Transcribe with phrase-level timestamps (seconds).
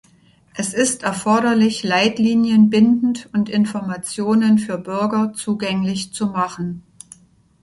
[0.55, 6.81] Es ist erforderlich, Leitlinien bindend und Informationen für Bürger zugänglich zu machen.